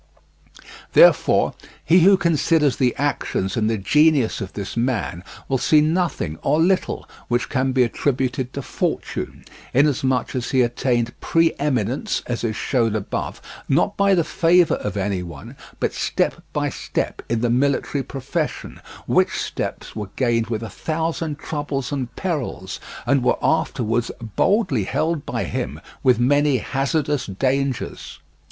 [0.93, 1.53] Therefore,
[1.85, 6.59] he who considers the actions and the genius of this man will see nothing, or
[6.59, 9.45] little, which can be attributed to fortune,
[9.75, 14.97] inasmuch as he attained pre eminence, as is shown above, not by the favour of
[14.97, 20.63] any one, but step by step in the military profession, which steps were gained with
[20.63, 27.27] a thousand troubles and perils, and were afterwards boldly held by him with many hazardous
[27.27, 28.17] dangers.